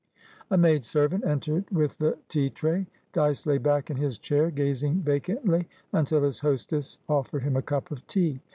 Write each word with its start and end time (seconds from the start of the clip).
A 0.49 0.57
maidservant 0.57 1.23
entered 1.27 1.69
with 1.69 1.99
the 1.99 2.17
tea 2.27 2.49
tray. 2.49 2.87
Dyce 3.13 3.45
lay 3.45 3.59
back 3.59 3.91
in 3.91 3.97
his 3.97 4.17
chair, 4.17 4.49
gazing 4.49 5.01
vacantly, 5.03 5.67
until 5.93 6.23
his 6.23 6.39
hostess 6.39 6.97
offered 7.07 7.43
him 7.43 7.55
a 7.55 7.61
cup 7.61 7.91
of 7.91 8.07
tea. 8.07 8.39